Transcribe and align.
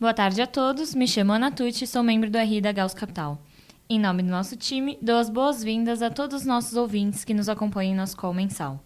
Boa 0.00 0.14
tarde 0.14 0.40
a 0.40 0.46
todos, 0.46 0.94
me 0.94 1.08
chamo 1.08 1.32
Ana 1.32 1.50
Tucci 1.50 1.84
sou 1.84 2.04
membro 2.04 2.30
do 2.30 2.38
RI 2.38 2.60
da 2.60 2.70
Gauss 2.70 2.94
Capital. 2.94 3.42
Em 3.90 3.98
nome 3.98 4.22
do 4.22 4.28
nosso 4.28 4.54
time, 4.54 4.96
dou 5.02 5.16
as 5.16 5.28
boas-vindas 5.28 6.02
a 6.02 6.08
todos 6.08 6.42
os 6.42 6.46
nossos 6.46 6.76
ouvintes 6.76 7.24
que 7.24 7.34
nos 7.34 7.48
acompanham 7.48 7.94
em 7.94 7.96
nosso 7.96 8.16
call 8.16 8.32
mensal. 8.32 8.80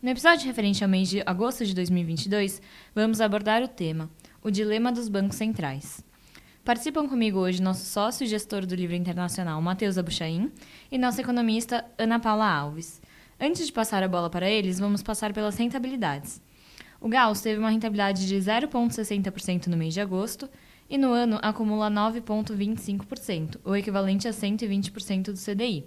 No 0.00 0.08
episódio 0.08 0.46
referente 0.46 0.82
ao 0.82 0.88
mês 0.88 1.10
de 1.10 1.22
agosto 1.26 1.62
de 1.62 1.74
2022, 1.74 2.62
vamos 2.94 3.20
abordar 3.20 3.62
o 3.62 3.68
tema 3.68 4.08
O 4.42 4.50
Dilema 4.50 4.90
dos 4.90 5.10
Bancos 5.10 5.36
Centrais. 5.36 6.02
Participam 6.64 7.06
comigo 7.06 7.38
hoje 7.38 7.60
nosso 7.60 7.84
sócio 7.84 8.24
e 8.24 8.26
gestor 8.26 8.64
do 8.64 8.74
Livro 8.74 8.96
Internacional, 8.96 9.60
Matheus 9.60 9.98
Abuchain, 9.98 10.50
e 10.90 10.96
nossa 10.96 11.20
economista, 11.20 11.84
Ana 11.98 12.18
Paula 12.18 12.50
Alves. 12.50 13.02
Antes 13.38 13.66
de 13.66 13.72
passar 13.74 14.02
a 14.02 14.08
bola 14.08 14.30
para 14.30 14.48
eles, 14.48 14.80
vamos 14.80 15.02
passar 15.02 15.34
pelas 15.34 15.58
rentabilidades. 15.58 16.40
O 17.00 17.08
Gauss 17.08 17.40
teve 17.40 17.58
uma 17.58 17.70
rentabilidade 17.70 18.26
de 18.26 18.36
0,60% 18.36 19.66
no 19.66 19.76
mês 19.76 19.92
de 19.92 20.00
agosto 20.00 20.48
e 20.88 20.96
no 20.96 21.12
ano 21.12 21.38
acumula 21.42 21.90
9,25%, 21.90 23.58
o 23.64 23.74
equivalente 23.74 24.28
a 24.28 24.30
120% 24.30 25.32
do 25.32 25.38
CDI. 25.38 25.84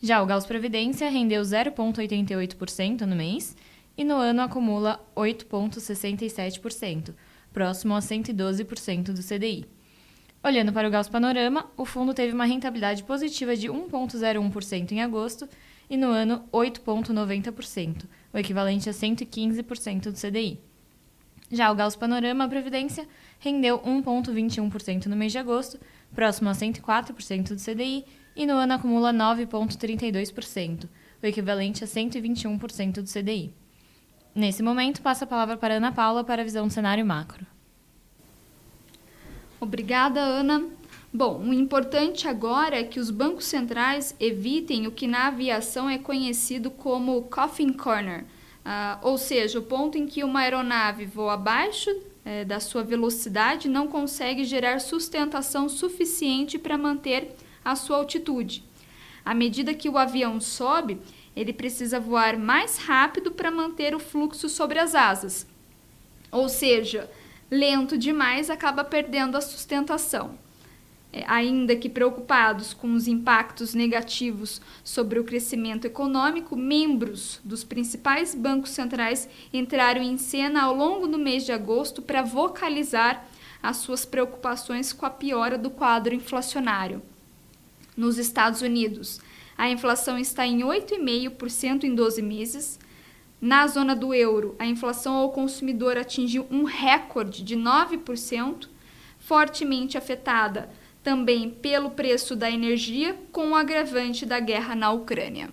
Já 0.00 0.22
o 0.22 0.26
Gauss 0.26 0.46
Previdência 0.46 1.08
rendeu 1.10 1.42
0,88% 1.42 3.02
no 3.02 3.14
mês 3.14 3.56
e 3.96 4.04
no 4.04 4.16
ano 4.16 4.42
acumula 4.42 5.00
8,67%, 5.16 7.14
próximo 7.52 7.94
a 7.94 8.00
112% 8.00 9.12
do 9.12 9.22
CDI. 9.22 9.66
Olhando 10.42 10.72
para 10.72 10.88
o 10.88 10.90
Gauss 10.90 11.08
Panorama, 11.08 11.70
o 11.76 11.84
fundo 11.84 12.12
teve 12.12 12.34
uma 12.34 12.44
rentabilidade 12.44 13.04
positiva 13.04 13.54
de 13.54 13.68
1,01% 13.68 14.90
em 14.90 15.00
agosto 15.00 15.48
e 15.88 15.96
no 15.96 16.08
ano 16.08 16.42
8,90%, 16.52 18.06
o 18.32 18.38
equivalente 18.38 18.88
a 18.88 18.92
115% 18.92 20.10
do 20.10 20.12
CDI. 20.12 20.58
Já 21.50 21.70
o 21.70 21.74
Gauss 21.74 21.96
Panorama 21.96 22.48
Previdência 22.48 23.06
rendeu 23.38 23.78
1,21% 23.80 25.06
no 25.06 25.16
mês 25.16 25.32
de 25.32 25.38
agosto, 25.38 25.78
próximo 26.14 26.48
a 26.48 26.52
104% 26.52 27.48
do 27.48 27.56
CDI, 27.56 28.04
e 28.34 28.46
no 28.46 28.54
ano 28.54 28.72
acumula 28.72 29.12
9,32%, 29.12 30.88
o 31.22 31.26
equivalente 31.26 31.84
a 31.84 31.86
121% 31.86 33.02
do 33.02 33.04
CDI. 33.04 33.52
Nesse 34.34 34.62
momento, 34.62 35.02
passo 35.02 35.24
a 35.24 35.26
palavra 35.26 35.58
para 35.58 35.74
Ana 35.74 35.92
Paula 35.92 36.24
para 36.24 36.40
a 36.40 36.44
visão 36.44 36.66
do 36.66 36.72
cenário 36.72 37.04
macro. 37.04 37.46
Obrigada, 39.60 40.20
Ana. 40.20 40.64
Bom, 41.14 41.40
o 41.40 41.52
importante 41.52 42.26
agora 42.26 42.80
é 42.80 42.84
que 42.84 42.98
os 42.98 43.10
bancos 43.10 43.44
centrais 43.44 44.16
evitem 44.18 44.86
o 44.86 44.90
que 44.90 45.06
na 45.06 45.26
aviação 45.26 45.90
é 45.90 45.98
conhecido 45.98 46.70
como 46.70 47.24
coffin 47.24 47.70
corner, 47.70 48.24
uh, 48.64 48.98
ou 49.02 49.18
seja, 49.18 49.58
o 49.58 49.62
ponto 49.62 49.98
em 49.98 50.06
que 50.06 50.24
uma 50.24 50.40
aeronave 50.40 51.04
voa 51.04 51.34
abaixo 51.34 51.90
é, 52.24 52.46
da 52.46 52.60
sua 52.60 52.82
velocidade 52.82 53.68
não 53.68 53.88
consegue 53.88 54.42
gerar 54.44 54.80
sustentação 54.80 55.68
suficiente 55.68 56.58
para 56.58 56.78
manter 56.78 57.36
a 57.62 57.76
sua 57.76 57.98
altitude. 57.98 58.64
À 59.22 59.34
medida 59.34 59.74
que 59.74 59.90
o 59.90 59.98
avião 59.98 60.40
sobe, 60.40 60.98
ele 61.36 61.52
precisa 61.52 62.00
voar 62.00 62.38
mais 62.38 62.78
rápido 62.78 63.30
para 63.32 63.50
manter 63.50 63.94
o 63.94 64.00
fluxo 64.00 64.48
sobre 64.48 64.78
as 64.78 64.94
asas. 64.94 65.46
Ou 66.30 66.48
seja, 66.48 67.10
lento 67.50 67.98
demais 67.98 68.48
acaba 68.48 68.82
perdendo 68.82 69.36
a 69.36 69.42
sustentação. 69.42 70.38
É, 71.14 71.24
ainda 71.28 71.76
que 71.76 71.90
preocupados 71.90 72.72
com 72.72 72.94
os 72.94 73.06
impactos 73.06 73.74
negativos 73.74 74.62
sobre 74.82 75.20
o 75.20 75.24
crescimento 75.24 75.84
econômico, 75.84 76.56
membros 76.56 77.38
dos 77.44 77.62
principais 77.62 78.34
bancos 78.34 78.70
centrais 78.70 79.28
entraram 79.52 80.02
em 80.02 80.16
cena 80.16 80.62
ao 80.62 80.74
longo 80.74 81.06
do 81.06 81.18
mês 81.18 81.44
de 81.44 81.52
agosto 81.52 82.00
para 82.00 82.22
vocalizar 82.22 83.28
as 83.62 83.76
suas 83.76 84.06
preocupações 84.06 84.90
com 84.90 85.04
a 85.04 85.10
piora 85.10 85.58
do 85.58 85.68
quadro 85.68 86.14
inflacionário. 86.14 87.02
Nos 87.94 88.16
Estados 88.16 88.62
Unidos, 88.62 89.20
a 89.56 89.68
inflação 89.68 90.18
está 90.18 90.46
em 90.46 90.60
8,5% 90.60 91.84
em 91.84 91.94
12 91.94 92.22
meses. 92.22 92.80
Na 93.38 93.66
zona 93.66 93.94
do 93.94 94.14
euro, 94.14 94.56
a 94.58 94.64
inflação 94.64 95.14
ao 95.14 95.30
consumidor 95.30 95.98
atingiu 95.98 96.46
um 96.50 96.64
recorde 96.64 97.44
de 97.44 97.54
9%, 97.54 98.68
fortemente 99.18 99.98
afetada 99.98 100.70
também 101.02 101.50
pelo 101.50 101.90
preço 101.90 102.36
da 102.36 102.50
energia, 102.50 103.16
com 103.32 103.50
o 103.50 103.54
agravante 103.54 104.24
da 104.24 104.38
guerra 104.38 104.74
na 104.74 104.90
Ucrânia. 104.90 105.50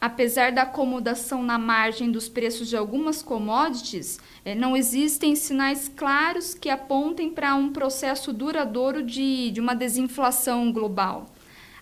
Apesar 0.00 0.52
da 0.52 0.62
acomodação 0.62 1.42
na 1.42 1.58
margem 1.58 2.10
dos 2.10 2.28
preços 2.28 2.68
de 2.68 2.76
algumas 2.76 3.22
commodities, 3.22 4.18
eh, 4.44 4.54
não 4.54 4.76
existem 4.76 5.34
sinais 5.34 5.88
claros 5.88 6.52
que 6.52 6.68
apontem 6.68 7.30
para 7.30 7.54
um 7.54 7.72
processo 7.72 8.30
duradouro 8.30 9.02
de, 9.02 9.50
de 9.50 9.60
uma 9.60 9.74
desinflação 9.74 10.70
global. 10.70 11.32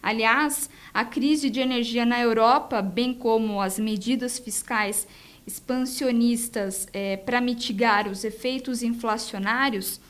Aliás, 0.01 0.71
a 0.95 1.05
crise 1.05 1.51
de 1.51 1.59
energia 1.61 2.05
na 2.05 2.21
Europa, 2.21 2.81
bem 2.81 3.13
como 3.13 3.61
as 3.61 3.79
medidas 3.79 4.39
fiscais 4.39 5.07
expansionistas 5.47 6.87
eh, 6.93 7.17
para 7.17 7.41
mitigar 7.41 8.07
os 8.07 8.23
efeitos 8.23 8.83
inflacionários, 8.83 10.01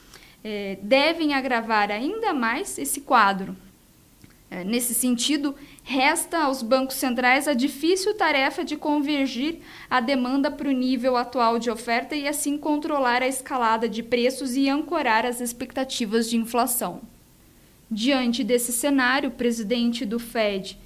é, 0.45 0.79
devem 0.83 1.35
agravar 1.35 1.91
ainda 1.91 2.33
mais 2.33 2.79
esse 2.79 3.01
quadro. 3.01 3.57
É, 4.51 4.65
nesse 4.65 4.93
sentido, 4.93 5.55
resta 5.83 6.45
aos 6.45 6.63
bancos 6.63 6.97
centrais 6.97 7.49
a 7.49 7.55
difícil 7.55 8.15
tarefa 8.15 8.63
de 8.63 8.77
convergir 8.77 9.61
a 9.89 9.99
demanda 9.99 10.51
para 10.51 10.69
o 10.69 10.73
nível 10.73 11.17
atual 11.17 11.59
de 11.59 11.71
oferta 11.71 12.15
e 12.15 12.29
assim 12.29 12.59
controlar 12.59 13.23
a 13.23 13.27
escalada 13.27 13.89
de 13.89 14.03
preços 14.03 14.55
e 14.55 14.69
ancorar 14.69 15.25
as 15.25 15.41
expectativas 15.41 16.29
de 16.29 16.37
inflação. 16.37 17.01
Diante 17.91 18.45
desse 18.45 18.73
cenário, 18.73 19.31
o 19.31 19.33
presidente 19.33 20.05
do 20.05 20.19
Fed, 20.19 20.79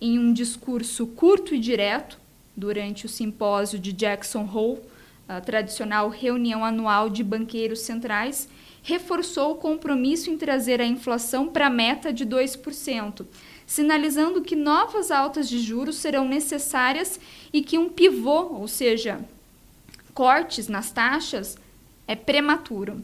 em 0.00 0.18
um 0.18 0.32
discurso 0.32 1.06
curto 1.06 1.54
e 1.54 1.58
direto, 1.58 2.18
durante 2.56 3.06
o 3.06 3.08
simpósio 3.08 3.78
de 3.78 3.92
Jackson 3.92 4.48
Hole, 4.52 4.80
a 5.28 5.40
tradicional 5.40 6.08
reunião 6.08 6.64
anual 6.64 7.10
de 7.10 7.24
banqueiros 7.24 7.80
centrais, 7.80 8.48
reforçou 8.86 9.50
o 9.50 9.56
compromisso 9.56 10.30
em 10.30 10.38
trazer 10.38 10.80
a 10.80 10.86
inflação 10.86 11.48
para 11.48 11.66
a 11.66 11.70
meta 11.70 12.12
de 12.12 12.24
2%, 12.24 13.26
sinalizando 13.66 14.42
que 14.42 14.54
novas 14.54 15.10
altas 15.10 15.48
de 15.48 15.58
juros 15.58 15.96
serão 15.96 16.28
necessárias 16.28 17.18
e 17.52 17.62
que 17.62 17.76
um 17.76 17.88
pivô, 17.88 18.42
ou 18.54 18.68
seja, 18.68 19.18
cortes 20.14 20.68
nas 20.68 20.92
taxas, 20.92 21.58
é 22.06 22.14
prematuro. 22.14 23.02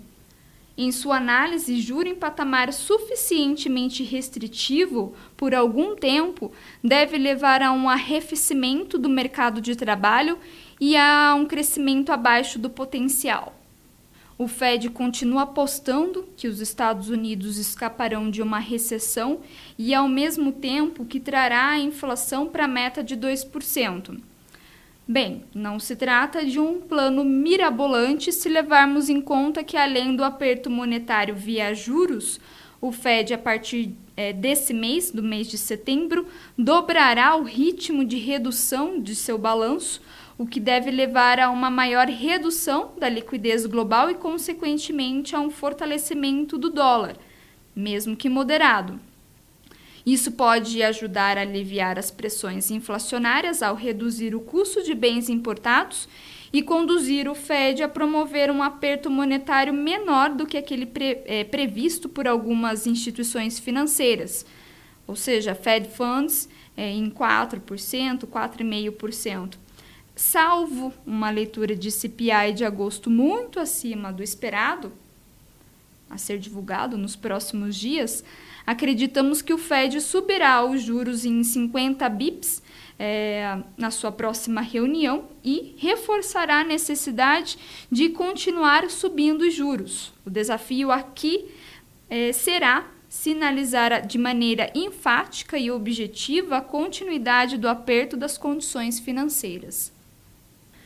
Em 0.78 0.92
sua 0.92 1.16
análise, 1.16 1.80
juro 1.80 2.08
em 2.08 2.14
patamar 2.14 2.72
suficientemente 2.72 4.04
restritivo 4.04 5.12
por 5.36 5.52
algum 5.52 5.96
tempo 5.96 6.52
deve 6.82 7.18
levar 7.18 7.60
a 7.60 7.72
um 7.72 7.88
arrefecimento 7.88 8.96
do 8.96 9.08
mercado 9.08 9.60
de 9.60 9.74
trabalho 9.74 10.38
e 10.80 10.96
a 10.96 11.34
um 11.36 11.44
crescimento 11.44 12.12
abaixo 12.12 12.56
do 12.56 12.70
potencial. 12.70 13.61
O 14.38 14.48
Fed 14.48 14.90
continua 14.90 15.42
apostando 15.42 16.28
que 16.36 16.48
os 16.48 16.60
Estados 16.60 17.08
Unidos 17.08 17.58
escaparão 17.58 18.30
de 18.30 18.42
uma 18.42 18.58
recessão 18.58 19.40
e, 19.78 19.94
ao 19.94 20.08
mesmo 20.08 20.52
tempo, 20.52 21.04
que 21.04 21.20
trará 21.20 21.68
a 21.68 21.78
inflação 21.78 22.46
para 22.46 22.64
a 22.64 22.68
meta 22.68 23.02
de 23.04 23.16
2%. 23.16 24.20
Bem, 25.06 25.44
não 25.54 25.78
se 25.78 25.96
trata 25.96 26.44
de 26.44 26.58
um 26.58 26.80
plano 26.80 27.24
mirabolante 27.24 28.32
se 28.32 28.48
levarmos 28.48 29.08
em 29.08 29.20
conta 29.20 29.64
que, 29.64 29.76
além 29.76 30.16
do 30.16 30.24
aperto 30.24 30.70
monetário 30.70 31.34
via 31.34 31.74
juros, 31.74 32.40
o 32.80 32.90
Fed, 32.90 33.34
a 33.34 33.38
partir 33.38 33.94
é, 34.16 34.32
desse 34.32 34.74
mês, 34.74 35.10
do 35.10 35.22
mês 35.22 35.48
de 35.48 35.56
setembro, 35.56 36.26
dobrará 36.58 37.36
o 37.36 37.42
ritmo 37.42 38.04
de 38.04 38.16
redução 38.16 39.00
de 39.00 39.14
seu 39.14 39.38
balanço 39.38 40.00
o 40.38 40.46
que 40.46 40.58
deve 40.58 40.90
levar 40.90 41.38
a 41.38 41.50
uma 41.50 41.70
maior 41.70 42.08
redução 42.08 42.92
da 42.98 43.08
liquidez 43.08 43.66
global 43.66 44.10
e, 44.10 44.14
consequentemente, 44.14 45.36
a 45.36 45.40
um 45.40 45.50
fortalecimento 45.50 46.56
do 46.58 46.70
dólar, 46.70 47.16
mesmo 47.74 48.16
que 48.16 48.28
moderado. 48.28 48.98
Isso 50.04 50.32
pode 50.32 50.82
ajudar 50.82 51.38
a 51.38 51.42
aliviar 51.42 51.98
as 51.98 52.10
pressões 52.10 52.70
inflacionárias 52.70 53.62
ao 53.62 53.76
reduzir 53.76 54.34
o 54.34 54.40
custo 54.40 54.82
de 54.82 54.94
bens 54.94 55.28
importados 55.28 56.08
e 56.52 56.60
conduzir 56.60 57.28
o 57.30 57.34
Fed 57.34 57.82
a 57.82 57.88
promover 57.88 58.50
um 58.50 58.62
aperto 58.62 59.08
monetário 59.08 59.72
menor 59.72 60.30
do 60.30 60.44
que 60.44 60.58
aquele 60.58 60.86
pre, 60.86 61.22
é, 61.24 61.44
previsto 61.44 62.08
por 62.08 62.26
algumas 62.26 62.86
instituições 62.86 63.58
financeiras, 63.58 64.44
ou 65.06 65.16
seja, 65.16 65.54
Fed 65.54 65.88
Funds 65.88 66.48
é, 66.76 66.90
em 66.90 67.08
4%, 67.08 68.26
4,5% 68.26 69.61
salvo 70.22 70.94
uma 71.04 71.30
leitura 71.30 71.74
de 71.74 71.90
CPI 71.90 72.52
de 72.54 72.64
agosto 72.64 73.10
muito 73.10 73.58
acima 73.58 74.12
do 74.12 74.22
esperado, 74.22 74.92
a 76.08 76.16
ser 76.16 76.38
divulgado 76.38 76.96
nos 76.96 77.16
próximos 77.16 77.74
dias, 77.74 78.22
acreditamos 78.64 79.42
que 79.42 79.52
o 79.52 79.58
Fed 79.58 80.00
subirá 80.00 80.64
os 80.64 80.80
juros 80.80 81.24
em 81.24 81.42
50 81.42 82.08
bips 82.08 82.62
é, 82.98 83.58
na 83.76 83.90
sua 83.90 84.12
próxima 84.12 84.60
reunião 84.60 85.24
e 85.44 85.74
reforçará 85.76 86.60
a 86.60 86.64
necessidade 86.64 87.58
de 87.90 88.10
continuar 88.10 88.88
subindo 88.90 89.42
os 89.42 89.52
juros. 89.52 90.12
O 90.24 90.30
desafio 90.30 90.92
aqui 90.92 91.50
é, 92.08 92.32
será 92.32 92.86
sinalizar 93.08 94.06
de 94.06 94.18
maneira 94.18 94.70
enfática 94.72 95.58
e 95.58 95.70
objetiva 95.70 96.58
a 96.58 96.62
continuidade 96.62 97.58
do 97.58 97.68
aperto 97.68 98.16
das 98.16 98.38
condições 98.38 99.00
financeiras. 99.00 99.91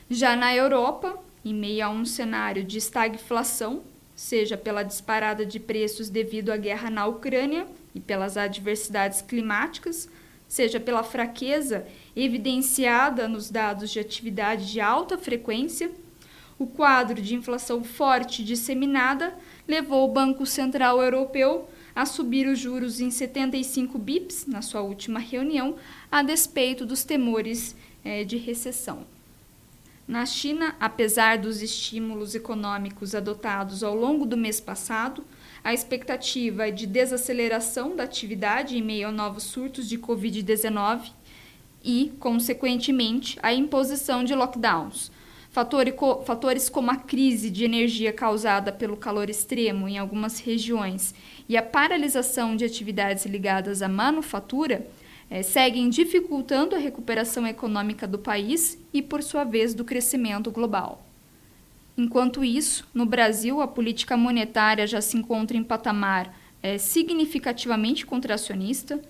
Já 0.08 0.36
na 0.36 0.54
Europa, 0.54 1.18
em 1.44 1.52
meio 1.52 1.84
a 1.84 1.90
um 1.90 2.04
cenário 2.04 2.62
de 2.62 2.78
estagflação, 2.78 3.82
seja 4.14 4.56
pela 4.56 4.84
disparada 4.84 5.44
de 5.44 5.58
preços 5.58 6.08
devido 6.08 6.50
à 6.50 6.56
guerra 6.56 6.88
na 6.88 7.06
Ucrânia 7.06 7.66
e 7.92 7.98
pelas 7.98 8.36
adversidades 8.36 9.20
climáticas, 9.20 10.08
seja 10.46 10.78
pela 10.78 11.02
fraqueza 11.02 11.84
evidenciada 12.14 13.26
nos 13.26 13.50
dados 13.50 13.90
de 13.90 13.98
atividade 13.98 14.70
de 14.70 14.80
alta 14.80 15.18
frequência, 15.18 15.90
o 16.56 16.68
quadro 16.68 17.20
de 17.20 17.34
inflação 17.34 17.82
forte 17.82 18.44
disseminada 18.44 19.34
levou 19.66 20.08
o 20.08 20.12
Banco 20.12 20.46
Central 20.46 21.02
Europeu 21.02 21.68
a 21.96 22.06
subir 22.06 22.46
os 22.46 22.60
juros 22.60 23.00
em 23.00 23.10
75 23.10 23.98
bips 23.98 24.46
na 24.46 24.62
sua 24.62 24.82
última 24.82 25.18
reunião, 25.18 25.74
a 26.10 26.22
despeito 26.22 26.86
dos 26.86 27.02
temores 27.02 27.74
é, 28.04 28.22
de 28.22 28.36
recessão. 28.36 29.15
Na 30.06 30.24
China, 30.24 30.76
apesar 30.78 31.36
dos 31.36 31.60
estímulos 31.60 32.36
econômicos 32.36 33.12
adotados 33.12 33.82
ao 33.82 33.92
longo 33.92 34.24
do 34.24 34.36
mês 34.36 34.60
passado, 34.60 35.24
a 35.64 35.74
expectativa 35.74 36.68
é 36.68 36.70
de 36.70 36.86
desaceleração 36.86 37.96
da 37.96 38.04
atividade 38.04 38.78
em 38.78 38.82
meio 38.82 39.08
a 39.08 39.12
novos 39.12 39.42
surtos 39.42 39.88
de 39.88 39.98
Covid-19 39.98 41.10
e, 41.82 42.12
consequentemente, 42.20 43.36
a 43.42 43.52
imposição 43.52 44.22
de 44.22 44.32
lockdowns, 44.32 45.10
Fatores 45.50 46.68
como 46.68 46.90
a 46.90 46.96
crise 46.96 47.48
de 47.48 47.64
energia 47.64 48.12
causada 48.12 48.70
pelo 48.70 48.94
calor 48.94 49.30
extremo 49.30 49.88
em 49.88 49.96
algumas 49.96 50.38
regiões 50.38 51.14
e 51.48 51.56
a 51.56 51.62
paralisação 51.62 52.54
de 52.54 52.64
atividades 52.64 53.24
ligadas 53.24 53.80
à 53.80 53.88
manufatura 53.88 54.86
é, 55.30 55.42
seguem 55.42 55.88
dificultando 55.88 56.74
a 56.74 56.78
recuperação 56.78 57.46
econômica 57.46 58.06
do 58.06 58.18
país 58.18 58.78
e, 58.92 59.02
por 59.02 59.22
sua 59.22 59.44
vez, 59.44 59.74
do 59.74 59.84
crescimento 59.84 60.50
global. 60.50 61.04
Enquanto 61.96 62.44
isso, 62.44 62.86
no 62.92 63.06
Brasil, 63.06 63.60
a 63.60 63.66
política 63.66 64.16
monetária 64.16 64.86
já 64.86 65.00
se 65.00 65.16
encontra 65.16 65.56
em 65.56 65.64
patamar 65.64 66.36
é, 66.62 66.78
significativamente 66.78 68.04
contracionista. 68.04 69.00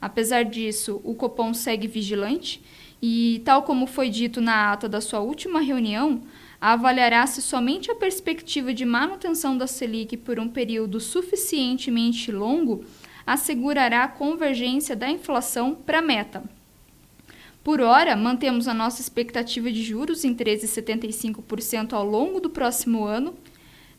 Apesar 0.00 0.44
disso, 0.44 1.00
o 1.02 1.14
Copom 1.14 1.52
segue 1.52 1.88
vigilante 1.88 2.62
e, 3.02 3.42
tal 3.44 3.62
como 3.62 3.86
foi 3.86 4.08
dito 4.08 4.40
na 4.40 4.72
ata 4.72 4.88
da 4.88 5.00
sua 5.00 5.20
última 5.20 5.60
reunião, 5.60 6.22
avaliará 6.60 7.26
se 7.26 7.42
somente 7.42 7.90
a 7.90 7.94
perspectiva 7.94 8.72
de 8.72 8.84
manutenção 8.84 9.56
da 9.56 9.66
Selic 9.66 10.16
por 10.16 10.38
um 10.38 10.48
período 10.48 11.00
suficientemente 11.00 12.32
longo 12.32 12.84
assegurará 13.26 14.04
a 14.04 14.08
convergência 14.08 14.94
da 14.94 15.10
inflação 15.10 15.74
para 15.74 15.98
a 15.98 16.02
meta. 16.02 16.44
Por 17.64 17.80
hora, 17.80 18.14
mantemos 18.14 18.68
a 18.68 18.74
nossa 18.74 19.00
expectativa 19.00 19.72
de 19.72 19.82
juros 19.82 20.24
em 20.24 20.32
13,75% 20.34 21.94
ao 21.94 22.06
longo 22.06 22.38
do 22.38 22.48
próximo 22.48 23.04
ano, 23.04 23.34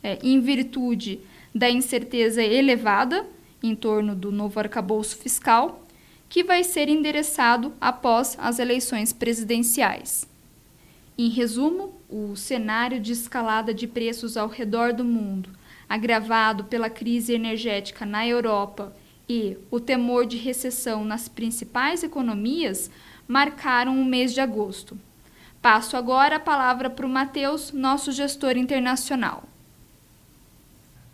é, 0.01 0.18
em 0.24 0.39
virtude 0.39 1.19
da 1.53 1.69
incerteza 1.69 2.41
elevada 2.41 3.25
em 3.62 3.75
torno 3.75 4.15
do 4.15 4.31
novo 4.31 4.59
arcabouço 4.59 5.18
fiscal 5.18 5.83
que 6.29 6.44
vai 6.44 6.63
ser 6.63 6.88
endereçado 6.88 7.74
após 7.79 8.38
as 8.39 8.59
eleições 8.59 9.12
presidenciais. 9.12 10.27
Em 11.18 11.29
resumo, 11.29 12.00
o 12.09 12.35
cenário 12.35 13.00
de 13.00 13.12
escalada 13.12 13.74
de 13.74 13.88
preços 13.88 14.38
ao 14.38 14.47
redor 14.47 14.94
do 14.94 15.03
mundo, 15.03 15.50
agravado 15.89 16.65
pela 16.65 16.89
crise 16.89 17.33
energética 17.33 18.06
na 18.06 18.27
Europa 18.27 18.95
e 19.29 19.57
o 19.69 19.79
temor 19.79 20.25
de 20.25 20.38
recessão 20.38 21.03
nas 21.03 21.27
principais 21.27 22.03
economias, 22.03 22.89
marcaram 23.27 24.00
o 24.00 24.06
mês 24.06 24.33
de 24.33 24.39
agosto. 24.39 24.97
Passo 25.62 25.97
agora 25.97 26.38
a 26.38 26.39
palavra 26.39 26.89
para 26.89 27.06
o 27.06 27.09
Matheus, 27.09 27.71
nosso 27.71 28.12
gestor 28.12 28.57
internacional. 28.57 29.44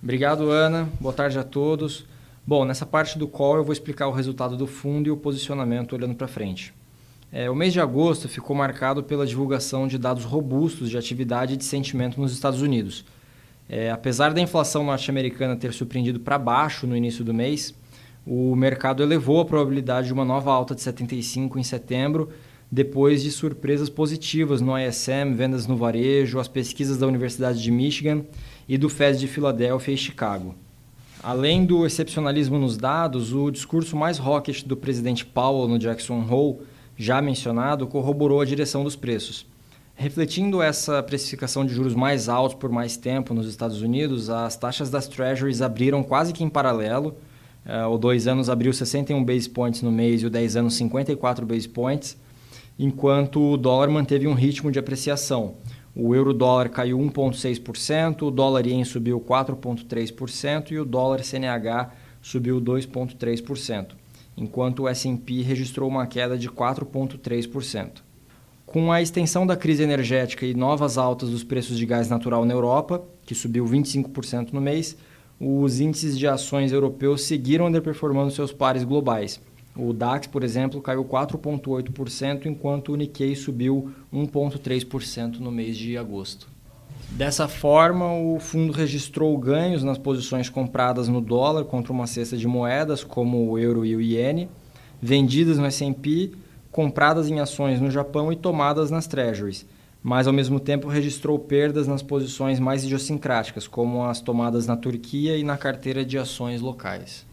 Obrigado, 0.02 0.52
Ana. 0.52 0.90
Boa 1.00 1.14
tarde 1.14 1.40
a 1.40 1.44
todos. 1.44 2.06
Bom, 2.46 2.66
nessa 2.66 2.86
parte 2.86 3.18
do 3.18 3.28
call 3.28 3.56
eu 3.56 3.64
vou 3.64 3.72
explicar 3.72 4.08
o 4.08 4.12
resultado 4.12 4.58
do 4.58 4.68
fundo 4.68 5.08
e 5.08 5.12
o 5.12 5.18
posicionamento 5.18 5.94
olhando 5.94 6.14
para 6.14 6.28
frente. 6.28 6.74
É, 7.32 7.50
o 7.50 7.56
mês 7.56 7.74
de 7.74 7.80
agosto 7.80 8.30
ficou 8.30 8.56
marcado 8.56 9.02
pela 9.02 9.26
divulgação 9.26 9.88
de 9.88 9.98
dados 9.98 10.24
robustos 10.24 10.90
de 10.90 10.98
atividade 10.98 11.54
e 11.54 11.58
de 11.58 11.64
sentimento 11.64 12.22
nos 12.22 12.32
Estados 12.32 12.62
Unidos. 12.62 13.06
É, 13.68 13.90
apesar 13.90 14.34
da 14.34 14.42
inflação 14.42 14.84
norte-americana 14.84 15.56
ter 15.56 15.74
surpreendido 15.74 16.20
para 16.20 16.38
baixo 16.38 16.86
no 16.86 16.96
início 16.96 17.24
do 17.24 17.34
mês, 17.34 17.74
o 18.26 18.56
mercado 18.56 19.04
elevou 19.04 19.42
a 19.42 19.46
probabilidade 19.46 20.08
de 20.08 20.14
uma 20.14 20.24
nova 20.24 20.52
alta 20.52 20.74
de 20.74 20.82
75 20.82 21.60
em 21.60 21.64
setembro, 21.64 22.30
depois 22.72 23.22
de 23.22 23.32
surpresas 23.32 23.90
positivas 23.90 24.62
no 24.62 24.78
ISM, 24.78 25.34
vendas 25.36 25.68
no 25.68 25.76
varejo, 25.76 26.40
as 26.40 26.48
pesquisas 26.48 26.98
da 26.98 27.06
Universidade 27.06 27.62
de 27.62 27.70
Michigan 27.70 28.24
e 28.68 28.78
do 28.78 28.90
Fed 28.90 29.20
de 29.20 29.28
Filadélfia 29.28 29.94
e 29.94 29.98
Chicago. 29.98 30.56
Além 31.22 31.66
do 31.66 31.86
excepcionalismo 31.86 32.58
nos 32.58 32.76
dados, 32.76 33.34
o 33.34 33.52
discurso 33.52 33.96
mais 33.96 34.18
rocket 34.18 34.64
do 34.64 34.76
presidente 34.76 35.26
Powell 35.26 35.68
no 35.68 35.80
Jackson 35.80 36.26
Hole, 36.30 36.60
já 36.98 37.22
mencionado, 37.22 37.88
corroborou 37.88 38.42
a 38.42 38.46
direção 38.46 38.84
dos 38.84 38.96
preços. 38.96 39.46
Refletindo 39.96 40.62
essa 40.62 41.04
precificação 41.04 41.66
de 41.66 41.74
juros 41.74 41.94
mais 41.94 42.28
altos 42.28 42.58
por 42.58 42.72
mais 42.72 42.98
tempo 42.98 43.34
nos 43.34 43.48
Estados 43.48 43.82
Unidos, 43.82 44.30
as 44.30 44.58
taxas 44.58 44.90
das 44.90 45.08
Treasuries 45.08 45.62
abriram 45.62 46.04
quase 46.04 46.34
que 46.34 46.44
em 46.44 46.50
paralelo. 46.50 47.16
Uh, 47.66 47.88
o 47.88 47.98
2 47.98 48.28
anos 48.28 48.50
abriu 48.50 48.74
61 48.74 49.24
base 49.24 49.50
points 49.50 49.82
no 49.82 49.92
mês 49.92 50.22
e 50.22 50.26
o 50.26 50.30
10 50.30 50.58
anos 50.58 50.76
54 50.76 51.46
base 51.46 51.68
points, 51.70 52.18
enquanto 52.78 53.42
o 53.42 53.58
dólar 53.58 53.90
manteve 53.90 54.28
um 54.28 54.34
ritmo 54.34 54.72
de 54.72 54.80
apreciação. 54.80 55.56
O 55.96 56.16
euro-dólar 56.16 56.70
caiu 56.70 56.98
1,6%, 56.98 58.24
o 58.24 58.32
dólar 58.32 58.66
ien 58.66 58.84
subiu 58.84 59.22
4,3% 59.22 60.72
e 60.72 60.80
o 60.80 60.86
dólar 60.86 61.24
CNH 61.24 61.92
subiu 62.22 62.60
2,3%, 62.60 63.90
enquanto 64.36 64.84
o 64.84 64.88
S&P 64.88 65.42
registrou 65.42 65.88
uma 65.88 66.08
queda 66.08 66.38
de 66.38 66.50
4,3%. 66.50 68.02
Com 68.66 68.92
a 68.92 69.02
extensão 69.02 69.46
da 69.46 69.56
crise 69.56 69.84
energética 69.84 70.46
e 70.46 70.56
novas 70.56 70.98
altas 70.98 71.30
dos 71.30 71.44
preços 71.44 71.78
de 71.78 71.86
gás 71.86 72.10
natural 72.10 72.44
na 72.44 72.54
Europa, 72.54 73.04
que 73.24 73.36
subiu 73.36 73.66
25% 73.66 74.52
no 74.52 74.60
mês, 74.60 74.98
os 75.40 75.80
índices 75.80 76.18
de 76.18 76.28
ações 76.28 76.72
europeus 76.72 77.24
seguiram 77.24 77.68
underperformando 77.68 78.32
seus 78.32 78.52
pares 78.52 78.84
globais, 78.84 79.40
o 79.76 79.92
DAX, 79.92 80.28
por 80.28 80.44
exemplo, 80.44 80.82
caiu 80.82 81.04
4,8%, 81.04 82.46
enquanto 82.46 82.94
o 82.94 82.96
Nikkei 82.96 83.36
subiu 83.36 83.92
1,3% 84.14 85.40
no 85.40 85.52
mês 85.52 85.76
de 85.76 85.98
agosto. 85.98 86.48
Dessa 87.10 87.48
forma, 87.48 88.14
o 88.14 88.40
fundo 88.40 88.72
registrou 88.72 89.36
ganhos 89.38 89.84
nas 89.84 89.98
posições 89.98 90.48
compradas 90.48 91.08
no 91.08 91.20
dólar 91.20 91.66
contra 91.66 91.92
uma 91.92 92.06
cesta 92.06 92.38
de 92.38 92.48
moedas, 92.48 93.04
como 93.04 93.50
o 93.50 93.58
euro 93.58 93.84
e 93.84 93.96
o 93.96 94.02
iene, 94.02 94.48
vendidas 95.02 95.58
no 95.58 95.66
S&P, 95.66 96.32
compradas 96.72 97.28
em 97.30 97.40
ações 97.40 97.82
no 97.82 97.90
Japão 97.90 98.32
e 98.32 98.36
tomadas 98.36 98.92
nas 98.92 99.08
treasuries, 99.08 99.66
mas 100.04 100.28
ao 100.28 100.34
mesmo 100.34 100.60
tempo 100.60 100.90
registrou 100.90 101.40
perdas 101.40 101.88
nas 101.88 102.04
posições 102.04 102.60
mais 102.60 102.84
idiosincráticas, 102.84 103.68
como 103.68 104.04
as 104.04 104.20
tomadas 104.20 104.68
na 104.68 104.76
Turquia 104.76 105.38
e 105.38 105.44
na 105.44 105.58
carteira 105.58 106.04
de 106.04 106.18
ações 106.18 106.60
locais. 106.60 107.26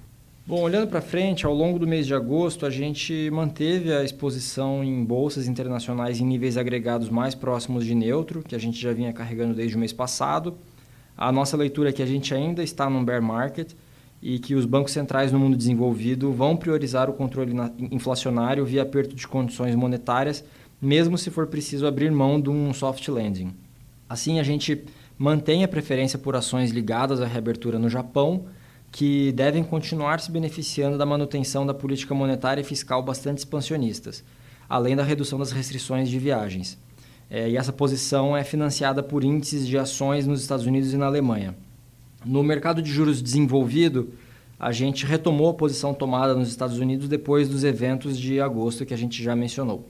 Bom, 0.46 0.62
olhando 0.62 0.88
para 0.88 1.00
frente, 1.00 1.44
ao 1.44 1.54
longo 1.54 1.78
do 1.78 1.86
mês 1.86 2.06
de 2.06 2.14
agosto, 2.14 2.64
a 2.64 2.70
gente 2.70 3.28
manteve 3.32 3.92
a 3.92 4.02
exposição 4.02 4.82
em 4.82 5.04
bolsas 5.04 5.46
internacionais 5.46 6.20
em 6.20 6.24
níveis 6.24 6.56
agregados 6.56 7.08
mais 7.08 7.34
próximos 7.34 7.84
de 7.84 7.94
neutro, 7.94 8.42
que 8.42 8.54
a 8.54 8.58
gente 8.58 8.80
já 8.80 8.92
vinha 8.92 9.12
carregando 9.12 9.54
desde 9.54 9.76
o 9.76 9.78
mês 9.78 9.92
passado. 9.92 10.56
A 11.16 11.30
nossa 11.30 11.56
leitura 11.56 11.90
é 11.90 11.92
que 11.92 12.02
a 12.02 12.06
gente 12.06 12.32
ainda 12.32 12.62
está 12.62 12.88
num 12.88 13.04
bear 13.04 13.20
market 13.22 13.72
e 14.22 14.38
que 14.38 14.54
os 14.54 14.64
bancos 14.64 14.92
centrais 14.92 15.32
no 15.32 15.38
mundo 15.38 15.56
desenvolvido 15.56 16.32
vão 16.32 16.56
priorizar 16.56 17.08
o 17.08 17.12
controle 17.12 17.54
inflacionário 17.90 18.64
via 18.64 18.82
aperto 18.82 19.14
de 19.14 19.26
condições 19.26 19.74
monetárias, 19.74 20.44
mesmo 20.80 21.18
se 21.18 21.30
for 21.30 21.46
preciso 21.46 21.86
abrir 21.86 22.10
mão 22.10 22.40
de 22.40 22.48
um 22.48 22.72
soft 22.72 23.06
landing. 23.08 23.54
Assim, 24.08 24.40
a 24.40 24.42
gente 24.42 24.84
mantém 25.18 25.62
a 25.62 25.68
preferência 25.68 26.18
por 26.18 26.34
ações 26.34 26.70
ligadas 26.70 27.20
à 27.20 27.26
reabertura 27.26 27.78
no 27.78 27.88
Japão 27.88 28.46
que 28.90 29.30
devem 29.32 29.62
continuar 29.62 30.20
se 30.20 30.30
beneficiando 30.30 30.98
da 30.98 31.06
manutenção 31.06 31.64
da 31.64 31.72
política 31.72 32.14
monetária 32.14 32.60
e 32.60 32.64
fiscal 32.64 33.02
bastante 33.02 33.38
expansionistas, 33.38 34.24
além 34.68 34.96
da 34.96 35.04
redução 35.04 35.38
das 35.38 35.52
restrições 35.52 36.08
de 36.08 36.18
viagens. 36.18 36.76
É, 37.28 37.48
e 37.48 37.56
essa 37.56 37.72
posição 37.72 38.36
é 38.36 38.42
financiada 38.42 39.02
por 39.02 39.22
índices 39.22 39.66
de 39.66 39.78
ações 39.78 40.26
nos 40.26 40.40
Estados 40.40 40.66
Unidos 40.66 40.92
e 40.92 40.96
na 40.96 41.06
Alemanha. 41.06 41.54
No 42.24 42.42
mercado 42.42 42.82
de 42.82 42.90
juros 42.90 43.22
desenvolvido, 43.22 44.12
a 44.58 44.72
gente 44.72 45.06
retomou 45.06 45.50
a 45.50 45.54
posição 45.54 45.94
tomada 45.94 46.34
nos 46.34 46.48
Estados 46.48 46.78
Unidos 46.78 47.08
depois 47.08 47.48
dos 47.48 47.62
eventos 47.62 48.18
de 48.18 48.40
agosto 48.40 48.84
que 48.84 48.92
a 48.92 48.96
gente 48.96 49.22
já 49.22 49.36
mencionou. 49.36 49.88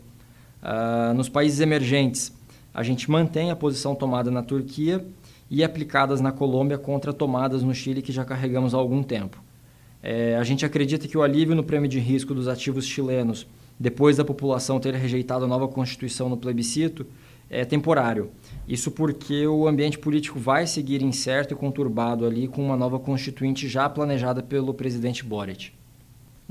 Uh, 0.62 1.14
nos 1.14 1.28
países 1.28 1.60
emergentes, 1.60 2.32
a 2.72 2.82
gente 2.82 3.10
mantém 3.10 3.50
a 3.50 3.56
posição 3.56 3.94
tomada 3.94 4.30
na 4.30 4.42
Turquia 4.42 5.04
e 5.50 5.64
aplicadas 5.64 6.20
na 6.20 6.30
Colômbia 6.30 6.78
contra 6.78 7.12
tomadas 7.12 7.62
no 7.62 7.74
Chile 7.74 8.02
que 8.02 8.12
já 8.12 8.24
carregamos 8.24 8.74
há 8.74 8.78
algum 8.78 9.02
tempo. 9.02 9.42
É, 10.02 10.36
a 10.36 10.44
gente 10.44 10.64
acredita 10.64 11.08
que 11.08 11.18
o 11.18 11.22
alívio 11.22 11.54
no 11.54 11.64
prêmio 11.64 11.88
de 11.88 11.98
risco 11.98 12.34
dos 12.34 12.48
ativos 12.48 12.86
chilenos, 12.86 13.46
depois 13.78 14.16
da 14.16 14.24
população 14.24 14.78
ter 14.78 14.94
rejeitado 14.94 15.44
a 15.44 15.48
nova 15.48 15.68
Constituição 15.68 16.28
no 16.28 16.36
plebiscito, 16.36 17.04
é 17.50 17.64
temporário. 17.64 18.30
Isso 18.68 18.92
porque 18.92 19.46
o 19.46 19.66
ambiente 19.66 19.98
político 19.98 20.38
vai 20.38 20.66
seguir 20.66 21.02
incerto 21.02 21.52
e 21.52 21.56
conturbado 21.56 22.24
ali 22.24 22.46
com 22.46 22.64
uma 22.64 22.76
nova 22.76 22.98
constituinte 23.00 23.68
já 23.68 23.88
planejada 23.88 24.40
pelo 24.42 24.72
presidente 24.72 25.24
Boric. 25.24 25.72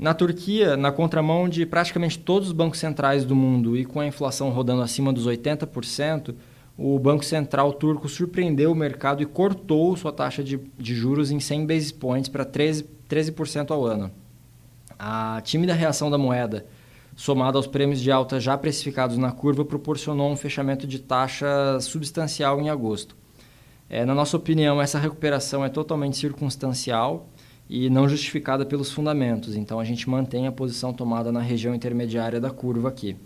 Na 0.00 0.14
Turquia, 0.14 0.78
na 0.78 0.90
contramão 0.90 1.46
de 1.46 1.66
praticamente 1.66 2.18
todos 2.18 2.48
os 2.48 2.54
bancos 2.54 2.78
centrais 2.78 3.22
do 3.22 3.36
mundo 3.36 3.76
e 3.76 3.84
com 3.84 4.00
a 4.00 4.06
inflação 4.06 4.48
rodando 4.48 4.80
acima 4.80 5.12
dos 5.12 5.26
80%, 5.26 6.34
o 6.78 6.98
Banco 6.98 7.22
Central 7.22 7.70
turco 7.74 8.08
surpreendeu 8.08 8.72
o 8.72 8.74
mercado 8.74 9.22
e 9.22 9.26
cortou 9.26 9.94
sua 9.98 10.10
taxa 10.10 10.42
de, 10.42 10.58
de 10.78 10.94
juros 10.94 11.30
em 11.30 11.38
100 11.38 11.66
basis 11.66 11.92
points 11.92 12.30
para 12.30 12.46
13%, 12.46 12.86
13% 13.10 13.70
ao 13.72 13.84
ano. 13.84 14.10
A 14.98 15.42
tímida 15.44 15.74
reação 15.74 16.10
da 16.10 16.16
moeda, 16.16 16.64
somada 17.14 17.58
aos 17.58 17.66
prêmios 17.66 18.00
de 18.00 18.10
alta 18.10 18.40
já 18.40 18.56
precificados 18.56 19.18
na 19.18 19.32
curva, 19.32 19.66
proporcionou 19.66 20.32
um 20.32 20.36
fechamento 20.36 20.86
de 20.86 20.98
taxa 20.98 21.78
substancial 21.78 22.58
em 22.58 22.70
agosto. 22.70 23.14
É, 23.86 24.06
na 24.06 24.14
nossa 24.14 24.34
opinião, 24.38 24.80
essa 24.80 24.98
recuperação 24.98 25.62
é 25.62 25.68
totalmente 25.68 26.16
circunstancial 26.16 27.28
e 27.70 27.88
não 27.88 28.08
justificada 28.08 28.66
pelos 28.66 28.90
fundamentos, 28.90 29.54
então 29.54 29.78
a 29.78 29.84
gente 29.84 30.10
mantém 30.10 30.48
a 30.48 30.50
posição 30.50 30.92
tomada 30.92 31.30
na 31.30 31.38
região 31.40 31.72
intermediária 31.72 32.40
da 32.40 32.50
curva 32.50 32.88
aqui. 32.88 33.16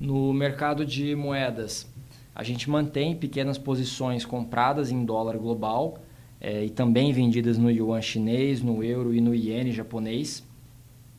No 0.00 0.32
mercado 0.32 0.82
de 0.82 1.14
moedas, 1.14 1.86
a 2.34 2.42
gente 2.42 2.70
mantém 2.70 3.14
pequenas 3.14 3.58
posições 3.58 4.24
compradas 4.24 4.90
em 4.90 5.04
dólar 5.04 5.36
global 5.36 5.98
é, 6.40 6.64
e 6.64 6.70
também 6.70 7.12
vendidas 7.12 7.58
no 7.58 7.70
yuan 7.70 8.00
chinês, 8.00 8.62
no 8.62 8.82
euro 8.82 9.14
e 9.14 9.20
no 9.20 9.34
iene 9.34 9.72
japonês. 9.72 10.42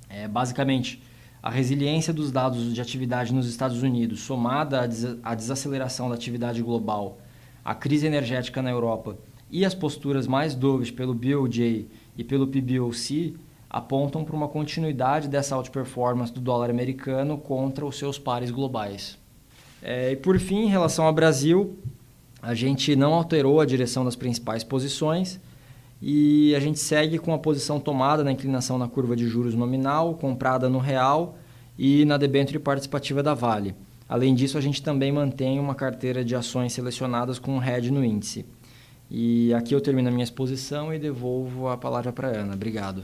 É, 0.09 0.27
basicamente, 0.27 1.03
a 1.43 1.51
resiliência 1.51 2.11
dos 2.11 2.31
dados 2.31 2.73
de 2.73 2.81
atividade 2.81 3.31
nos 3.35 3.47
Estados 3.47 3.83
Unidos, 3.83 4.21
somada 4.21 4.81
à, 4.81 4.87
des 4.87 5.05
à 5.21 5.35
desaceleração 5.35 6.09
da 6.09 6.15
atividade 6.15 6.63
global, 6.63 7.19
a 7.63 7.75
crise 7.75 8.07
energética 8.07 8.63
na 8.63 8.71
Europa 8.71 9.15
e 9.51 9.63
as 9.63 9.75
posturas 9.75 10.25
mais 10.25 10.55
doves 10.55 10.89
pelo 10.89 11.13
BOJ 11.13 11.87
e 12.17 12.23
pelo 12.23 12.47
PBOC, 12.47 13.35
apontam 13.69 14.23
para 14.23 14.35
uma 14.35 14.47
continuidade 14.47 15.27
dessa 15.27 15.55
outperformance 15.55 16.31
do 16.31 16.39
dólar 16.39 16.69
americano 16.69 17.37
contra 17.37 17.85
os 17.85 17.97
seus 17.97 18.17
pares 18.17 18.51
globais. 18.51 19.17
É, 19.81 20.11
e 20.13 20.15
por 20.15 20.39
fim, 20.39 20.63
em 20.63 20.69
relação 20.69 21.05
ao 21.05 21.13
Brasil, 21.13 21.77
a 22.41 22.53
gente 22.53 22.95
não 22.95 23.13
alterou 23.13 23.59
a 23.59 23.65
direção 23.65 24.05
das 24.05 24.15
principais 24.15 24.63
posições 24.63 25.39
e 26.01 26.53
a 26.55 26.59
gente 26.59 26.79
segue 26.79 27.17
com 27.17 27.33
a 27.33 27.39
posição 27.39 27.79
tomada 27.79 28.23
na 28.23 28.31
inclinação 28.31 28.77
na 28.77 28.87
curva 28.87 29.15
de 29.15 29.27
juros 29.27 29.55
nominal, 29.55 30.15
comprada 30.15 30.69
no 30.69 30.79
real 30.79 31.37
e 31.77 32.05
na 32.05 32.17
debênture 32.17 32.59
participativa 32.59 33.21
da 33.21 33.33
Vale. 33.33 33.75
Além 34.07 34.35
disso, 34.35 34.57
a 34.57 34.61
gente 34.61 34.83
também 34.83 35.11
mantém 35.11 35.59
uma 35.59 35.73
carteira 35.73 36.23
de 36.23 36.35
ações 36.35 36.73
selecionadas 36.73 37.39
com 37.39 37.57
um 37.57 37.63
hedge 37.63 37.91
no 37.91 38.05
índice. 38.05 38.45
E 39.09 39.53
aqui 39.53 39.73
eu 39.73 39.81
termino 39.81 40.09
a 40.09 40.11
minha 40.11 40.23
exposição 40.23 40.93
e 40.93 40.99
devolvo 40.99 41.67
a 41.67 41.77
palavra 41.77 42.11
para 42.11 42.29
Ana. 42.29 42.53
Obrigado. 42.53 43.03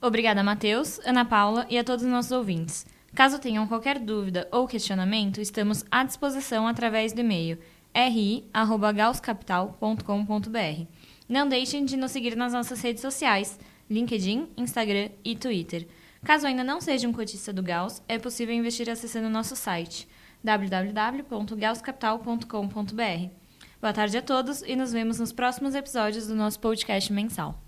Obrigada, 0.00 0.42
Matheus, 0.42 0.98
Ana 1.04 1.24
Paula 1.24 1.66
e 1.70 1.78
a 1.78 1.84
todos 1.84 2.04
os 2.04 2.10
nossos 2.10 2.32
ouvintes. 2.32 2.84
Caso 3.14 3.38
tenham 3.38 3.66
qualquer 3.66 3.98
dúvida 3.98 4.48
ou 4.50 4.66
questionamento, 4.66 5.40
estamos 5.40 5.84
à 5.90 6.02
disposição 6.02 6.66
através 6.66 7.12
do 7.12 7.20
e-mail 7.20 7.58
ri@gauscapital.com.br. 7.94 10.86
Não 11.28 11.48
deixem 11.48 11.84
de 11.84 11.96
nos 11.96 12.10
seguir 12.10 12.36
nas 12.36 12.52
nossas 12.52 12.80
redes 12.80 13.02
sociais, 13.02 13.60
LinkedIn, 13.88 14.48
Instagram 14.56 15.10
e 15.24 15.36
Twitter. 15.36 15.86
Caso 16.24 16.46
ainda 16.46 16.64
não 16.64 16.80
seja 16.80 17.08
um 17.08 17.12
cotista 17.12 17.52
do 17.52 17.62
Gauss, 17.62 18.02
é 18.08 18.18
possível 18.18 18.54
investir 18.54 18.88
acessando 18.88 19.28
nosso 19.28 19.54
site 19.54 20.08
www.gauscapital.com.br. 20.42 23.41
Boa 23.82 23.92
tarde 23.92 24.16
a 24.16 24.22
todos 24.22 24.62
e 24.62 24.76
nos 24.76 24.92
vemos 24.92 25.18
nos 25.18 25.32
próximos 25.32 25.74
episódios 25.74 26.28
do 26.28 26.36
nosso 26.36 26.60
podcast 26.60 27.12
mensal. 27.12 27.61